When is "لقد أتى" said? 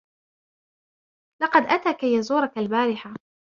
1.41-1.93